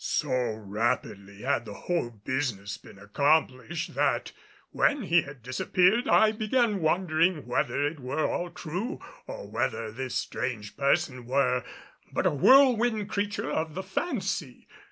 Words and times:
So 0.03 0.55
rapidly 0.55 1.43
had 1.43 1.65
the 1.65 1.75
whole 1.75 2.09
business 2.09 2.75
been 2.75 2.97
accomplished, 2.97 3.93
that 3.93 4.31
when 4.71 5.03
he 5.03 5.21
had 5.21 5.43
disappeared 5.43 6.07
I 6.07 6.31
began 6.31 6.81
wondering 6.81 7.45
whether 7.45 7.85
it 7.85 7.99
were 7.99 8.25
all 8.27 8.49
true, 8.49 8.99
or 9.27 9.47
whether 9.47 9.91
this 9.91 10.15
strange 10.15 10.75
person 10.75 11.27
were 11.27 11.63
but 12.11 12.25
a 12.25 12.31
whirlwind 12.31 13.09
creature 13.11 13.51
of 13.51 13.75
the 13.75 13.83
fancy. 13.83 14.67